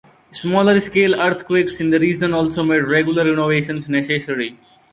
Smaller-scale 0.31 1.13
earthquakes 1.13 1.79
in 1.79 1.91
the 1.91 1.99
region 1.99 2.33
also 2.33 2.63
made 2.63 2.79
regular 2.85 3.23
renovations 3.23 3.87
necessary. 3.87 4.57